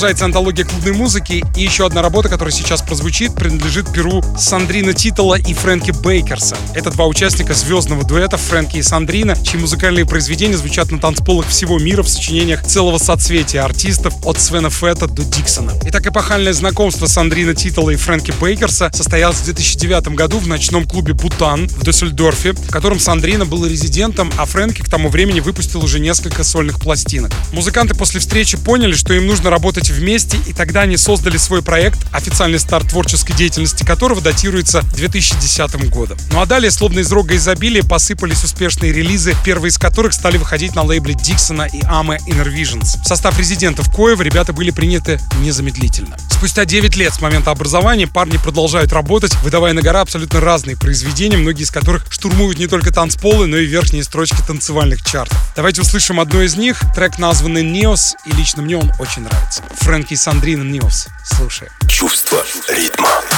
Продолжается 0.02 0.24
антология 0.24 0.64
клубной 0.64 0.94
музыки, 0.94 1.01
и 1.02 1.42
еще 1.56 1.84
одна 1.84 2.00
работа, 2.00 2.28
которая 2.28 2.54
сейчас 2.54 2.80
прозвучит, 2.80 3.34
принадлежит 3.34 3.92
перу 3.92 4.22
Сандрина 4.38 4.92
Титала 4.92 5.34
и 5.34 5.52
Фрэнки 5.52 5.90
Бейкерса. 5.90 6.56
Это 6.74 6.92
два 6.92 7.06
участника 7.06 7.54
звездного 7.54 8.04
дуэта 8.04 8.36
Фрэнки 8.36 8.76
и 8.76 8.82
Сандрина, 8.82 9.34
чьи 9.42 9.58
музыкальные 9.58 10.06
произведения 10.06 10.56
звучат 10.56 10.92
на 10.92 11.00
танцполах 11.00 11.48
всего 11.48 11.80
мира 11.80 12.04
в 12.04 12.08
сочинениях 12.08 12.64
целого 12.64 12.98
соцветия 12.98 13.64
артистов 13.64 14.14
от 14.24 14.40
Свена 14.40 14.70
Фетта 14.70 15.08
до 15.08 15.24
Диксона. 15.24 15.72
Итак, 15.86 16.06
эпохальное 16.06 16.52
знакомство 16.52 17.06
Сандрина 17.06 17.56
Титала 17.56 17.90
и 17.90 17.96
Фрэнки 17.96 18.32
Бейкерса 18.40 18.88
состоялось 18.94 19.38
в 19.38 19.44
2009 19.46 20.14
году 20.14 20.38
в 20.38 20.46
ночном 20.46 20.86
клубе 20.86 21.14
«Бутан» 21.14 21.66
в 21.66 21.82
Дюссельдорфе, 21.82 22.52
в 22.52 22.70
котором 22.70 23.00
Сандрина 23.00 23.44
был 23.44 23.66
резидентом, 23.66 24.32
а 24.38 24.44
Фрэнки 24.44 24.82
к 24.82 24.88
тому 24.88 25.08
времени 25.08 25.40
выпустил 25.40 25.82
уже 25.82 25.98
несколько 25.98 26.44
сольных 26.44 26.78
пластинок. 26.78 27.32
Музыканты 27.52 27.94
после 27.94 28.20
встречи 28.20 28.56
поняли, 28.56 28.94
что 28.94 29.12
им 29.14 29.26
нужно 29.26 29.50
работать 29.50 29.90
вместе, 29.90 30.38
и 30.46 30.52
тогда 30.52 30.82
они 30.82 30.91
создали 30.96 31.37
свой 31.37 31.62
проект, 31.62 31.98
официальный 32.12 32.59
старт 32.59 32.88
творческой 32.88 33.35
деятельности 33.35 33.85
которого 33.85 34.20
датируется 34.20 34.83
2010 34.94 35.90
годом. 35.90 36.18
Ну 36.31 36.40
а 36.40 36.46
далее, 36.46 36.70
словно 36.70 37.00
из 37.00 37.11
рога 37.12 37.37
изобилия, 37.37 37.83
посыпались 37.83 38.44
успешные 38.44 38.92
релизы, 38.92 39.35
первые 39.44 39.70
из 39.70 39.78
которых 39.78 40.12
стали 40.12 40.37
выходить 40.37 40.74
на 40.74 40.83
лейбле 40.83 41.14
Диксона 41.14 41.62
и 41.62 41.81
Аме 41.88 42.18
Inner 42.28 42.52
Visions. 42.52 43.02
В 43.02 43.07
состав 43.07 43.38
резидентов 43.38 43.94
Коева 43.94 44.22
ребята 44.22 44.52
были 44.52 44.70
приняты 44.70 45.20
незамедлительно. 45.40 46.16
Спустя 46.31 46.64
9 46.64 46.96
лет 46.96 47.14
с 47.14 47.20
момента 47.20 47.50
образования 47.50 48.07
парни 48.07 48.37
продолжают 48.37 48.92
работать, 48.92 49.35
выдавая 49.42 49.72
на 49.72 49.83
гора 49.83 50.00
абсолютно 50.00 50.40
разные 50.40 50.76
произведения, 50.76 51.37
многие 51.37 51.62
из 51.62 51.70
которых 51.70 52.07
штурмуют 52.11 52.59
не 52.59 52.66
только 52.66 52.92
танцполы, 52.92 53.46
но 53.46 53.57
и 53.57 53.66
верхние 53.66 54.05
строчки 54.05 54.37
танцевальных 54.46 55.02
чартов. 55.05 55.38
Давайте 55.55 55.83
услышим 55.83 56.20
одно 56.20 56.42
из 56.42 56.57
них, 56.57 56.81
трек 56.94 57.18
названный 57.18 57.62
«Неос», 57.62 58.14
и 58.26 58.33
лично 58.33 58.62
мне 58.62 58.76
он 58.76 58.90
очень 58.98 59.22
нравится. 59.22 59.62
Фрэнки 59.81 60.14
Сандрина 60.14 60.62
«Неос». 60.62 60.82
Слушай. 61.25 61.68
Чувство 61.88 62.45
ритма. 62.68 63.32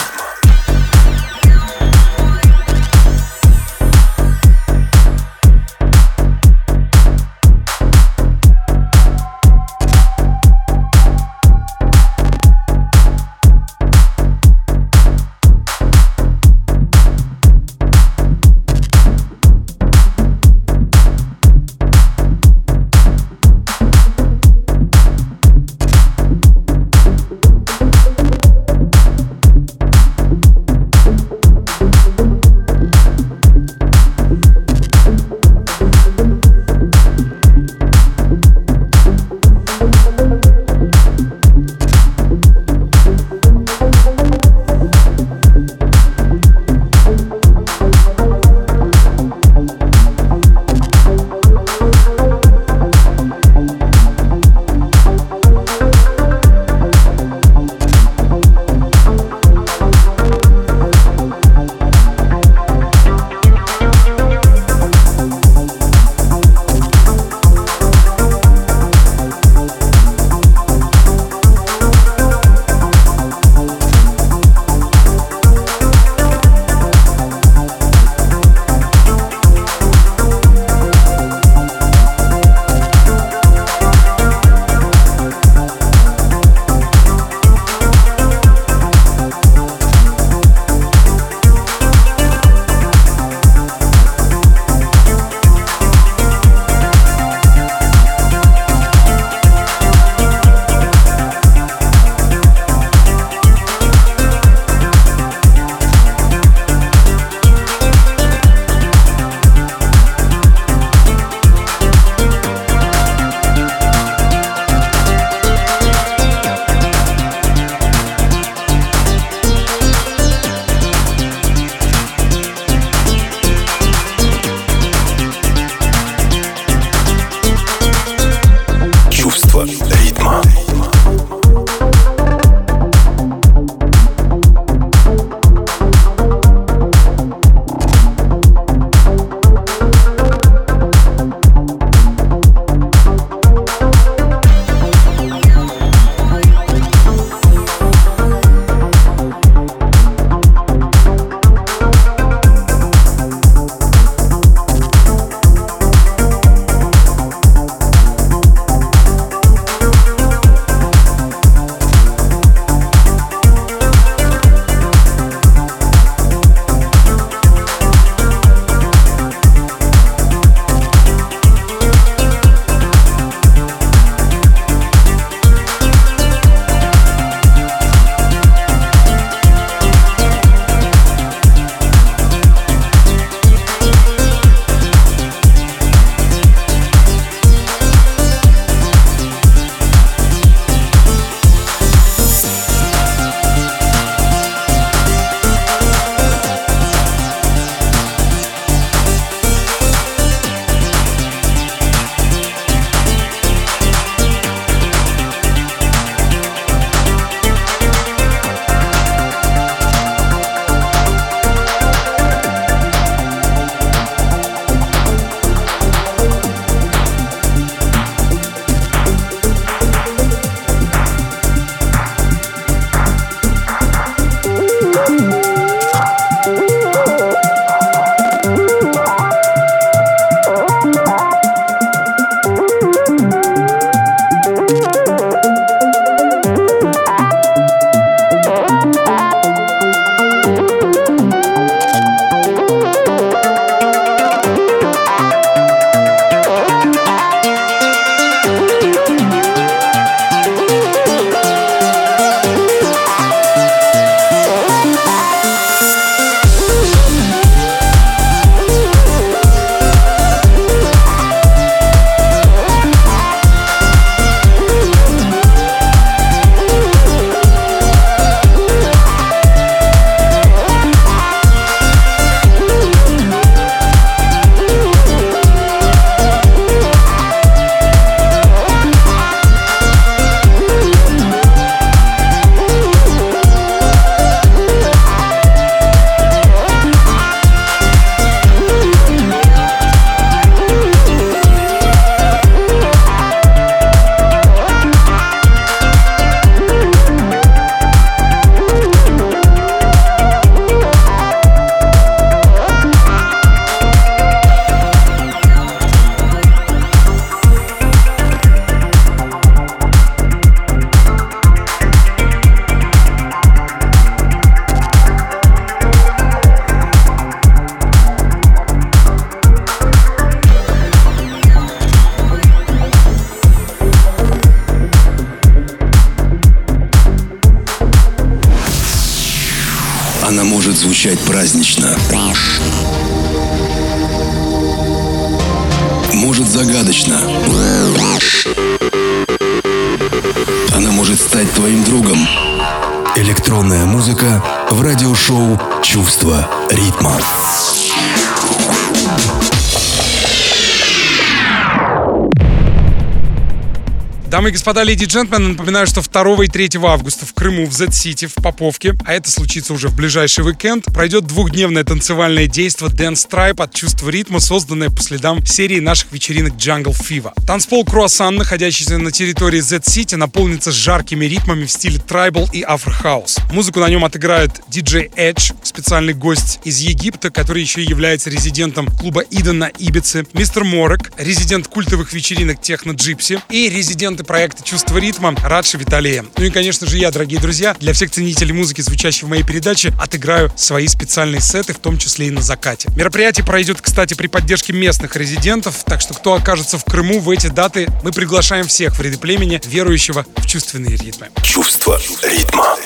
Господа, 354.55 354.85
леди 354.85 355.05
и 355.05 355.07
джентльмены, 355.07 355.49
напоминаю, 355.49 355.87
что 355.87 356.01
2 356.01 356.45
и 356.45 356.49
3 356.49 356.71
августа 356.85 357.24
Крыму, 357.45 357.67
в 357.67 357.75
Z-City, 357.75 358.27
в 358.27 358.43
Поповке, 358.43 358.95
а 359.05 359.13
это 359.13 359.31
случится 359.31 359.75
уже 359.75 359.89
в 359.89 359.95
ближайший 359.95 360.47
уикенд, 360.47 360.87
пройдет 360.87 361.27
двухдневное 361.27 361.85
танцевальное 361.85 362.47
действо 362.47 362.87
Dance 362.87 363.29
Tribe 363.29 363.63
от 363.63 363.75
чувства 363.75 364.09
ритма, 364.09 364.41
созданное 364.41 364.89
по 364.89 365.03
следам 365.03 365.45
серии 365.45 365.79
наших 365.79 366.11
вечеринок 366.11 366.55
Jungle 366.55 366.97
Fever. 366.99 367.33
Танцпол 367.47 367.85
Круассан, 367.85 368.37
находящийся 368.37 368.97
на 368.97 369.13
территории 369.13 369.61
Z-City, 369.61 370.17
наполнится 370.17 370.73
жаркими 370.73 371.27
ритмами 371.27 371.67
в 371.67 371.71
стиле 371.71 371.99
tribal 371.99 372.49
и 372.51 372.63
afro 372.63 372.92
house. 372.92 373.37
Музыку 373.53 373.81
на 373.81 373.91
нем 373.91 374.07
отыграет 374.07 374.63
DJ 374.71 375.13
Edge, 375.15 375.55
специальный 375.63 376.15
гость 376.15 376.61
из 376.65 376.79
Египта, 376.79 377.29
который 377.29 377.61
еще 377.61 377.83
является 377.83 378.31
резидентом 378.31 378.87
клуба 378.87 379.21
Eden 379.21 379.59
на 379.59 379.67
Ибице, 379.67 380.25
мистер 380.33 380.65
Морек, 380.65 381.13
резидент 381.19 381.69
культовых 381.69 382.15
вечеринок 382.15 382.63
Techno 382.63 382.93
Gypsy 382.93 383.41
и 383.51 383.69
резидент 383.69 384.27
проекта 384.27 384.65
«Чувство 384.65 384.97
ритма» 384.97 385.35
Радши 385.45 385.77
Виталия. 385.77 386.25
Ну 386.39 386.45
и, 386.47 386.49
конечно 386.49 386.87
же, 386.87 386.97
я, 386.97 387.11
дорогие 387.11 387.34
друзья, 387.39 387.77
для 387.79 387.93
всех 387.93 388.11
ценителей 388.11 388.53
музыки, 388.53 388.81
звучащей 388.81 389.27
в 389.27 389.29
моей 389.29 389.43
передаче, 389.43 389.93
отыграю 390.01 390.53
свои 390.57 390.87
специальные 390.87 391.41
сеты, 391.41 391.73
в 391.73 391.79
том 391.79 391.99
числе 391.99 392.29
и 392.29 392.31
на 392.31 392.43
закате. 392.43 392.91
Мероприятие 392.97 393.45
пройдет, 393.45 393.81
кстати, 393.81 394.15
при 394.15 394.27
поддержке 394.27 394.73
местных 394.73 395.17
резидентов, 395.17 395.85
так 395.85 396.01
что 396.01 396.15
кто 396.15 396.35
окажется 396.35 396.79
в 396.79 396.85
Крыму 396.85 397.21
в 397.21 397.31
эти 397.31 397.49
даты, 397.49 397.89
мы 398.03 398.13
приглашаем 398.13 398.67
всех 398.67 398.97
в 398.97 399.01
ряды 399.01 399.19
племени, 399.19 399.61
верующего 399.65 400.27
в 400.37 400.47
чувственные 400.47 400.97
ритмы. 400.97 401.29
Чувство 401.43 402.01
ритма. 402.23 402.77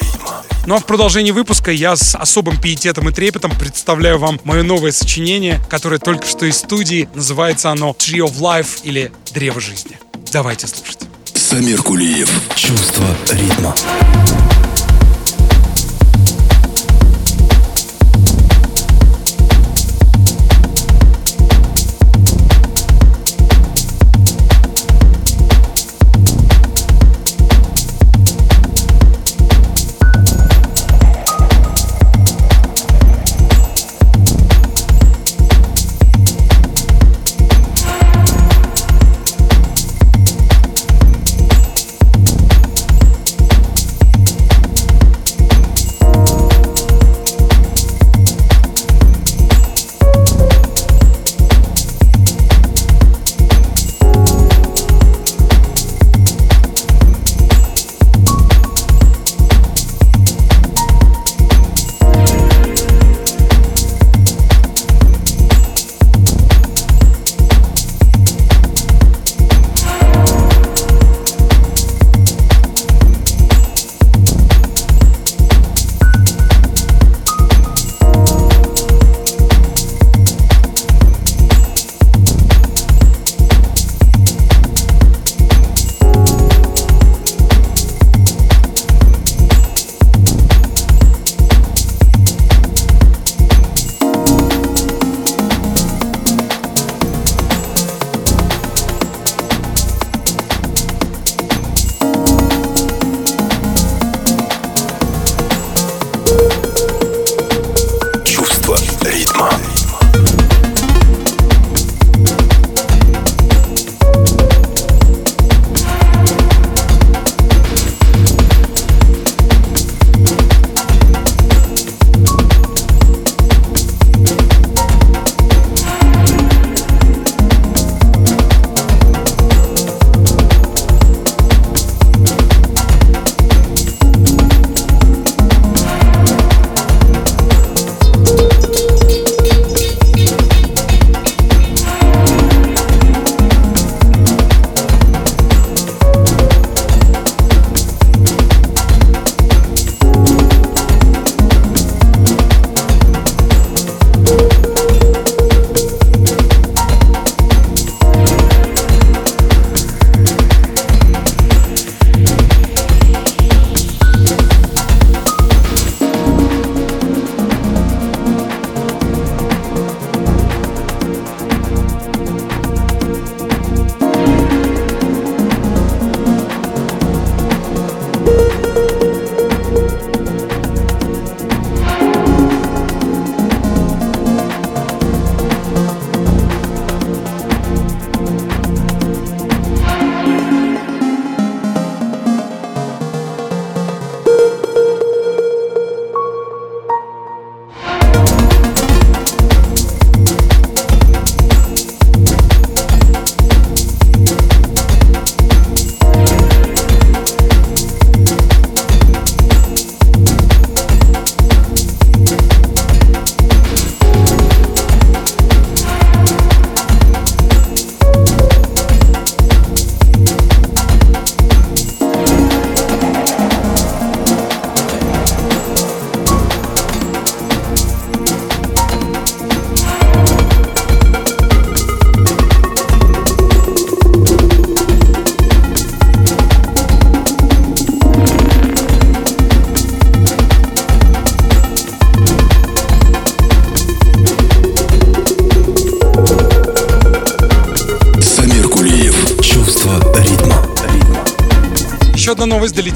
Ну 0.67 0.75
а 0.75 0.81
в 0.81 0.85
продолжении 0.85 1.31
выпуска 1.31 1.71
я 1.71 1.97
с 1.97 2.15
особым 2.15 2.61
пиететом 2.61 3.09
и 3.09 3.13
трепетом 3.13 3.53
представляю 3.59 4.19
вам 4.19 4.39
мое 4.45 4.63
новое 4.63 4.93
сочинение, 4.93 5.61
которое 5.71 5.99
только 5.99 6.27
что 6.27 6.45
из 6.45 6.59
студии. 6.59 7.09
Называется 7.15 7.71
оно 7.71 7.97
«Tree 7.99 8.19
of 8.19 8.39
Life» 8.39 8.81
или 8.83 9.11
«Древо 9.33 9.61
жизни». 9.61 9.99
Давайте 10.31 10.67
слушать. 10.67 11.01
Самир 11.49 11.83
Кулиев. 11.83 12.29
Чувство 12.55 13.07
ритма. 13.31 13.75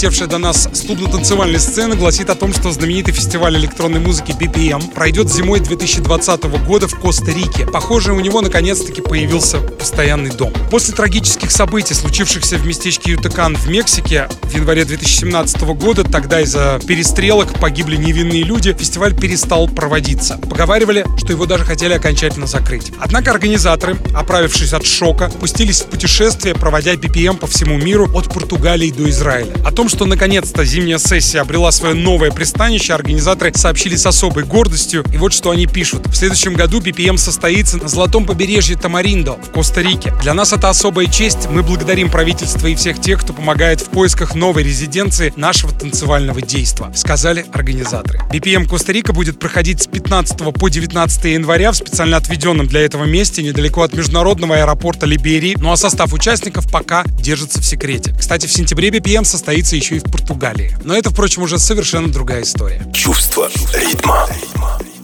Долетевшая 0.03 0.29
до 0.29 0.39
нас 0.39 0.69
с 0.73 0.81
клубно-танцевальной 0.81 1.61
сцены, 1.61 1.95
гласит 1.95 2.29
о 2.29 2.35
том, 2.35 2.53
что 2.53 2.73
знаменитый 2.73 3.15
фестиваль 3.15 3.57
электронной 3.57 4.01
музыки 4.01 4.33
BPM 4.33 4.93
пройдет 4.93 5.33
зимой 5.33 5.61
2020 5.61 6.43
года 6.67 6.89
в 6.89 6.99
Коста-Рике. 6.99 7.67
Похоже, 7.67 8.13
у 8.13 8.19
него 8.19 8.41
наконец-таки 8.41 9.01
появился 9.01 9.59
постоянный 9.59 10.31
дом. 10.31 10.53
После 10.73 10.93
трагических 10.93 11.53
событий, 11.53 11.95
случившихся 11.95 12.57
в 12.57 12.67
местечке 12.67 13.13
Ютакан 13.13 13.55
в 13.55 13.69
Мексике 13.69 14.29
в 14.43 14.53
январе 14.57 14.85
2017 14.85 15.63
года, 15.77 16.03
тогда 16.03 16.41
из-за 16.41 16.81
перестрелок 16.85 17.61
погибли 17.61 17.95
невинные 17.95 18.43
люди, 18.43 18.73
фестиваль 18.77 19.15
перестал 19.15 19.69
проводиться. 19.69 20.37
Поговаривали, 20.51 21.07
что 21.17 21.33
его 21.33 21.47
даже 21.47 21.65
хотели 21.65 21.93
окончательно 21.93 22.49
закрыть. 22.49 22.91
Однако 22.99 23.31
организаторы, 23.31 23.97
оправившись 24.17 24.73
от 24.73 24.85
шока, 24.85 25.31
пустились 25.39 25.83
в 25.83 25.87
путешествие, 25.87 26.57
проводя 26.57 26.95
BPM 26.95 27.37
по 27.37 27.47
всему 27.47 27.79
миру 27.79 28.11
от 28.13 28.35
Португалии 28.35 28.91
до 28.91 29.09
Израиля. 29.09 29.53
О 29.65 29.71
том, 29.71 29.89
что 29.93 30.07
наконец-то 30.07 30.65
зимняя 30.65 30.97
сессия 30.97 31.41
обрела 31.41 31.71
свое 31.71 31.95
новое 31.95 32.31
пристанище, 32.31 32.95
организаторы 32.95 33.53
сообщили 33.55 33.95
с 33.95 34.07
особой 34.07 34.45
гордостью. 34.45 35.05
И 35.13 35.19
вот 35.19 35.35
что 35.35 35.51
они 35.51 35.67
пишут. 35.67 36.07
В 36.07 36.15
следующем 36.15 36.55
году 36.55 36.81
BPM 36.81 37.19
состоится 37.19 37.77
на 37.77 37.89
золотом 37.89 38.25
побережье 38.25 38.77
Тамариндо 38.77 39.33
в 39.33 39.51
Коста-Рике. 39.51 40.15
Для 40.23 40.33
нас 40.33 40.55
это 40.55 40.71
особая 40.71 41.07
честь. 41.07 41.47
Мы 41.51 41.63
благодарим 41.63 42.11
правительство 42.11 42.67
и 42.69 42.75
всех 42.75 43.01
тех, 43.03 43.21
кто 43.21 43.35
помогает 43.35 43.83
в 43.83 43.91
поисках 43.91 44.35
новой 44.35 44.63
резиденции 44.63 45.33
нашего 45.37 45.73
танцевального 45.73 46.41
действа, 46.41 46.91
сказали 46.97 47.45
организаторы. 47.53 48.21
BPM 48.33 48.67
Коста-Рика 48.67 49.13
будет 49.13 49.39
проходить 49.39 49.83
с 49.83 49.87
15 49.87 50.55
по 50.55 50.69
19 50.71 51.25
января 51.25 51.73
в 51.73 51.77
специально 51.77 52.17
отведенном 52.17 52.67
для 52.67 52.81
этого 52.81 53.05
месте 53.05 53.43
недалеко 53.43 53.83
от 53.83 53.93
международного 53.93 54.57
аэропорта 54.57 55.05
Либерии. 55.05 55.55
Ну 55.61 55.71
а 55.71 55.77
состав 55.77 56.15
участников 56.15 56.71
пока 56.71 57.05
держится 57.05 57.61
в 57.61 57.65
секрете. 57.65 58.15
Кстати, 58.19 58.47
в 58.47 58.53
сентябре 58.53 58.89
BPM 58.89 59.25
состоится 59.25 59.82
еще 59.83 59.97
и 59.97 59.99
в 59.99 60.05
Португалии. 60.05 60.77
Но 60.85 60.97
это, 60.97 61.11
впрочем, 61.11 61.43
уже 61.43 61.59
совершенно 61.59 62.11
другая 62.11 62.43
история. 62.43 62.87
Чувство 62.93 63.51
ритма. 63.75 64.29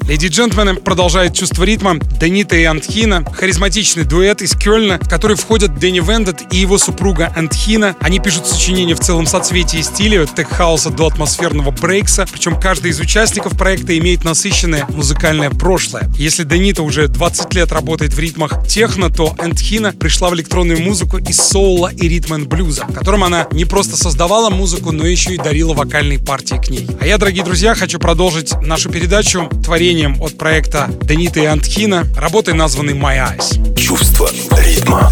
Леди 0.09 0.25
и 0.25 0.29
джентльмены 0.31 0.77
продолжает 0.77 1.35
чувство 1.35 1.65
ритма 1.65 1.97
Данита 2.19 2.57
и 2.57 2.65
Антхина, 2.65 3.27
харизматичный 3.31 4.05
дуэт 4.05 4.41
из 4.41 4.55
Кёльна, 4.55 4.99
в 4.99 5.07
который 5.07 5.37
входят 5.37 5.79
Дэнни 5.79 6.01
Вендет 6.01 6.51
и 6.51 6.57
его 6.57 6.79
супруга 6.79 7.31
Антхина. 7.37 7.95
Они 8.01 8.19
пишут 8.19 8.47
сочинения 8.47 8.95
в 8.95 9.01
целом 9.01 9.27
соцветии 9.27 9.83
стиля 9.83 10.23
от 10.23 10.35
тех-хауса 10.35 10.89
до 10.89 11.09
атмосферного 11.09 11.73
брейкса, 11.73 12.27
причем 12.33 12.59
каждый 12.59 12.93
из 12.93 13.01
участников 13.01 13.59
проекта 13.59 13.99
имеет 13.99 14.25
насыщенное 14.25 14.87
музыкальное 14.89 15.51
прошлое. 15.51 16.11
Если 16.17 16.45
Данита 16.45 16.83
уже 16.83 17.09
20 17.09 17.53
лет 17.53 17.71
работает 17.71 18.15
в 18.15 18.19
ритмах 18.19 18.67
техно, 18.67 19.11
то 19.11 19.35
Антхина 19.39 19.93
пришла 19.93 20.31
в 20.31 20.35
электронную 20.35 20.81
музыку 20.81 21.19
из 21.19 21.37
соула 21.37 21.93
и 21.93 22.09
ритм 22.09 22.45
блюза, 22.45 22.87
в 22.89 22.95
котором 22.95 23.25
она 23.25 23.47
не 23.53 23.67
просто 23.67 23.99
создавала 23.99 24.49
музыку, 24.49 24.91
но 24.91 25.07
еще 25.07 25.35
и 25.35 25.37
дарила 25.37 25.75
вокальные 25.75 26.19
партии 26.19 26.55
к 26.55 26.71
ней. 26.71 26.89
А 26.99 27.07
я, 27.07 27.19
дорогие 27.19 27.45
друзья, 27.45 27.75
хочу 27.75 27.99
продолжить 27.99 28.55
нашу 28.63 28.89
передачу 28.89 29.51
творение 29.63 29.98
выступлением 29.99 30.17
от 30.21 30.37
проекта 30.37 30.89
Данита 31.03 31.41
и 31.41 31.45
Антхина, 31.45 32.07
работой 32.17 32.55
названной 32.55 32.95
My 32.95 33.19
Eyes. 33.19 33.75
Чувство 33.75 34.31
ритма. 34.57 35.11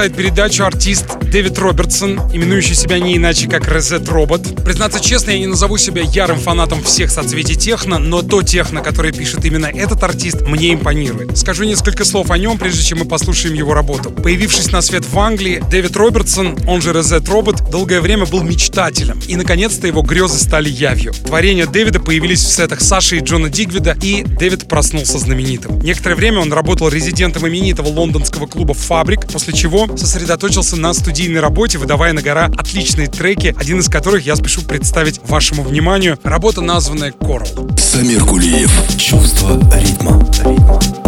Продолжает 0.00 0.16
передачу 0.16 0.64
артист 0.64 1.18
Дэвид 1.30 1.58
Робертсон, 1.58 2.20
именующий 2.32 2.74
себя 2.74 2.98
не 2.98 3.18
иначе 3.18 3.48
как 3.50 3.68
Резет 3.68 4.08
Робот. 4.08 4.59
Признаться 4.70 5.00
честно, 5.00 5.32
я 5.32 5.40
не 5.40 5.48
назову 5.48 5.78
себя 5.78 6.02
ярым 6.02 6.38
фанатом 6.38 6.80
всех 6.84 7.10
соцветий 7.10 7.56
техно, 7.56 7.98
но 7.98 8.22
то 8.22 8.40
техно, 8.42 8.82
которое 8.82 9.12
пишет 9.12 9.44
именно 9.44 9.66
этот 9.66 10.00
артист, 10.04 10.42
мне 10.42 10.72
импонирует. 10.74 11.36
Скажу 11.36 11.64
несколько 11.64 12.04
слов 12.04 12.30
о 12.30 12.38
нем, 12.38 12.56
прежде 12.56 12.84
чем 12.84 13.00
мы 13.00 13.04
послушаем 13.04 13.56
его 13.56 13.74
работу. 13.74 14.12
Появившись 14.12 14.70
на 14.70 14.80
свет 14.80 15.04
в 15.04 15.18
Англии, 15.18 15.60
Дэвид 15.68 15.96
Робертсон, 15.96 16.56
он 16.68 16.80
же 16.82 16.92
Резет 16.92 17.28
Робот, 17.28 17.68
долгое 17.68 18.00
время 18.00 18.26
был 18.26 18.44
мечтателем, 18.44 19.20
и 19.26 19.34
наконец-то 19.34 19.88
его 19.88 20.02
грезы 20.02 20.38
стали 20.38 20.68
явью. 20.68 21.14
Творения 21.14 21.66
Дэвида 21.66 21.98
появились 21.98 22.44
в 22.44 22.52
сетах 22.52 22.80
Саши 22.80 23.16
и 23.16 23.20
Джона 23.20 23.48
Дигвида, 23.48 23.96
и 24.00 24.22
Дэвид 24.22 24.68
проснулся 24.68 25.18
знаменитым. 25.18 25.80
Некоторое 25.80 26.14
время 26.14 26.38
он 26.38 26.52
работал 26.52 26.90
резидентом 26.90 27.48
именитого 27.48 27.88
лондонского 27.88 28.46
клуба 28.46 28.74
«Фабрик», 28.74 29.26
после 29.26 29.52
чего 29.52 29.88
сосредоточился 29.96 30.76
на 30.76 30.94
студийной 30.94 31.40
работе, 31.40 31.76
выдавая 31.76 32.12
на 32.12 32.22
гора 32.22 32.52
отличные 32.56 33.08
треки, 33.08 33.52
один 33.58 33.80
из 33.80 33.88
которых 33.88 34.24
я 34.24 34.36
спешу 34.36 34.59
представить 34.66 35.20
вашему 35.28 35.62
вниманию. 35.62 36.18
Работа, 36.22 36.60
названная 36.60 37.12
«Coral». 37.12 37.78
Самир 37.78 38.24
Кулиев. 38.24 38.70
Чувство 38.96 39.58
ритма. 39.74 40.24
ритма. 40.44 40.99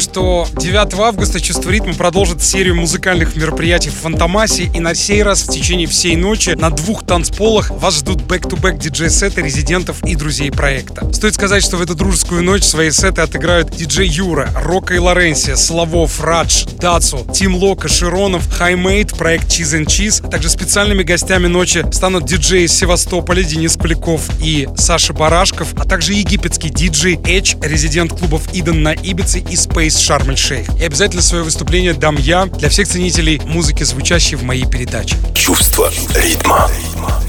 Что 0.00 0.46
9 0.78 0.94
августа 1.00 1.40
«Чувство 1.40 1.70
ритма» 1.70 1.92
продолжит 1.92 2.40
серию 2.40 2.76
музыкальных 2.76 3.34
мероприятий 3.34 3.90
в 3.90 3.94
Фантомасе. 3.94 4.70
И 4.72 4.78
на 4.78 4.94
сей 4.94 5.24
раз 5.24 5.42
в 5.42 5.50
течение 5.50 5.88
всей 5.88 6.14
ночи 6.14 6.50
на 6.50 6.70
двух 6.70 7.04
танцполах 7.04 7.70
вас 7.70 7.96
ждут 7.96 8.22
back-to-back 8.22 8.78
диджей-сеты 8.78 9.42
резидентов 9.42 10.04
и 10.04 10.14
друзей 10.14 10.52
проекта. 10.52 11.12
Стоит 11.12 11.34
сказать, 11.34 11.64
что 11.64 11.78
в 11.78 11.82
эту 11.82 11.96
дружескую 11.96 12.44
ночь 12.44 12.62
свои 12.62 12.92
сеты 12.92 13.22
отыграют 13.22 13.74
диджей 13.74 14.06
Юра, 14.06 14.50
Рока 14.54 14.94
и 14.94 14.98
Лоренсия, 14.98 15.56
Славов, 15.56 16.20
Радж, 16.20 16.64
Дацу, 16.78 17.26
Тим 17.34 17.56
Лока, 17.56 17.88
Широнов, 17.88 18.48
Хаймейт, 18.48 19.16
проект 19.18 19.48
Cheese 19.48 19.80
and 19.80 19.86
Cheese. 19.86 20.30
Также 20.30 20.48
специальными 20.48 21.02
гостями 21.02 21.48
ночи 21.48 21.84
станут 21.90 22.24
диджеи 22.24 22.66
из 22.66 22.72
Севастополя 22.72 23.42
Денис 23.42 23.76
Куликов 23.76 24.22
и 24.40 24.68
Саша 24.76 25.12
Барашков, 25.12 25.74
а 25.76 25.84
также 25.84 26.12
египетский 26.12 26.70
диджей 26.70 27.18
Edge, 27.24 27.56
резидент 27.62 28.12
клубов 28.12 28.42
Eden 28.54 28.84
на 28.84 28.92
Ибице 28.92 29.40
и 29.40 29.48
Space 29.48 29.88
Sharm 29.88 30.28
el-Sheikh. 30.28 30.67
И 30.78 30.84
обязательно 30.84 31.22
свое 31.22 31.44
выступление 31.44 31.94
дам 31.94 32.16
я 32.16 32.46
для 32.46 32.68
всех 32.68 32.88
ценителей 32.88 33.40
музыки, 33.44 33.82
звучащей 33.82 34.36
в 34.36 34.42
моей 34.42 34.66
передаче. 34.66 35.16
Чувство 35.48 35.90
ритма. 36.14 36.68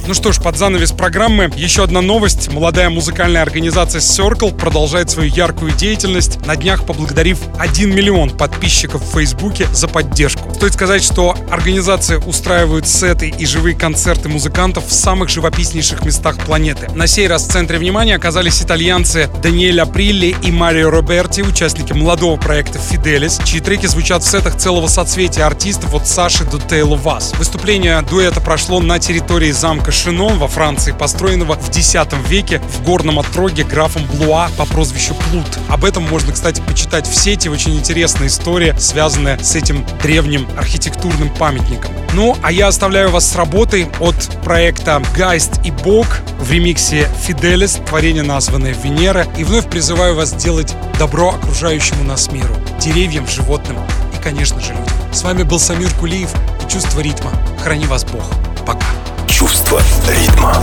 Ну 0.10 0.16
что 0.16 0.32
ж, 0.32 0.42
под 0.42 0.58
занавес 0.58 0.92
программы 0.92 1.52
еще 1.56 1.84
одна 1.84 2.02
новость. 2.02 2.52
Молодая 2.52 2.90
музыкальная 2.90 3.44
организация 3.44 4.02
Circle 4.02 4.58
продолжает 4.58 5.12
свою 5.12 5.32
яркую 5.32 5.72
деятельность, 5.72 6.44
на 6.48 6.56
днях 6.56 6.88
поблагодарив 6.88 7.38
1 7.60 7.96
миллион 7.96 8.32
подписчиков 8.32 9.04
в 9.04 9.14
Фейсбуке 9.14 9.68
за 9.72 9.88
поддержку. 9.88 10.52
Стоит 10.56 10.74
сказать, 10.74 11.04
что 11.04 11.38
организация 11.52 12.18
устраивает 12.18 12.88
сеты 12.88 13.30
и 13.30 13.46
живые 13.46 13.76
концерты 13.76 14.30
музыкантов 14.30 14.88
в 14.88 14.92
самых 14.92 15.30
живописнейших 15.30 16.04
местах 16.04 16.38
планеты. 16.44 16.90
На 16.96 17.06
сей 17.06 17.28
раз 17.28 17.48
в 17.48 17.52
центре 17.52 17.78
внимания 17.78 18.16
оказались 18.16 18.64
итальянцы 18.64 19.30
Даниэль 19.44 19.80
Априлли 19.80 20.36
и 20.42 20.52
Марио 20.52 20.90
Роберти, 20.90 21.42
участники 21.42 21.94
молодого 21.94 22.36
проекта 22.38 22.80
Fidelis, 22.80 23.46
чьи 23.46 23.60
треки 23.60 23.86
звучат 23.86 24.24
в 24.24 24.28
сетах 24.28 24.58
целого 24.58 24.88
соцветия 24.88 25.46
артистов 25.46 25.94
от 25.94 26.08
Саши 26.08 26.46
до 26.46 26.60
Тейло 26.60 26.96
Вас. 26.96 27.32
Выступление 27.38 27.96
дуэта 28.10 28.41
прошло 28.41 28.80
на 28.80 28.99
территории 28.99 29.51
замка 29.51 29.91
Шинон 29.91 30.39
во 30.39 30.47
Франции, 30.47 30.91
построенного 30.91 31.55
в 31.55 31.70
X 31.70 31.95
веке 32.28 32.60
в 32.60 32.84
горном 32.84 33.20
отроге 33.20 33.64
графом 33.64 34.03
Блуа 34.05 34.49
по 34.57 34.66
прозвищу 34.66 35.14
Плут. 35.14 35.45
Об 35.70 35.86
этом 35.86 36.03
можно, 36.03 36.34
кстати, 36.34 36.62
почитать 36.62 37.07
в 37.07 37.16
сети. 37.16 37.47
Очень 37.47 37.76
интересная 37.76 38.28
история, 38.28 38.76
связанная 38.80 39.38
с 39.38 39.55
этим 39.55 39.86
древним 40.01 40.47
архитектурным 40.57 41.30
памятником. 41.30 41.91
Ну, 42.14 42.36
а 42.41 42.51
я 42.51 42.68
оставляю 42.68 43.10
вас 43.10 43.30
с 43.30 43.36
работой 43.36 43.88
от 43.99 44.16
проекта 44.43 45.01
Гайст 45.16 45.64
и 45.64 45.72
Бог 45.72 46.07
в 46.39 46.51
ремиксе 46.51 47.07
Фиделис, 47.22 47.80
творение 47.88 48.24
названное 48.24 48.74
Венера, 48.74 49.28
и 49.38 49.43
вновь 49.43 49.70
призываю 49.70 50.16
вас 50.16 50.34
делать 50.34 50.74
добро 50.97 51.30
окружающему 51.30 52.03
нас 52.03 52.32
миру, 52.32 52.55
деревьям, 52.80 53.28
животным 53.28 53.78
и, 54.18 54.24
конечно 54.24 54.60
же, 54.60 54.70
людям. 54.70 54.88
С 55.12 55.22
вами 55.22 55.43
был 55.43 55.60
Самир 55.60 55.93
Кулиев 55.99 56.30
Чувство 56.70 57.02
ритма. 57.02 57.32
Храни 57.64 57.86
вас 57.88 58.04
Бог. 58.04 58.32
Пока. 58.66 58.86
Чувство 59.28 59.82
ритма. 60.08 60.56